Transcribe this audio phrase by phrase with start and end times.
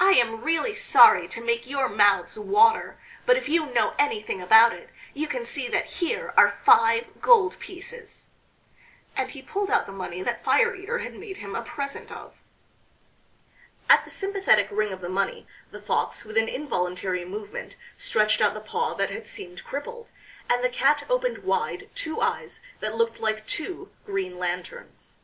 [0.00, 4.72] "I am really sorry to make your mouths water, but if you know anything about
[4.72, 8.26] it, you can see that here are five gold pieces."
[9.16, 12.34] And he pulled out the money that Fire eater had made him a present of.
[13.88, 18.54] At the sympathetic ring of the money the Fox with an involuntary movement stretched out
[18.54, 20.10] the paw that had seemed crippled,
[20.50, 25.14] and the cat opened wide two eyes that looked like two green lanterns.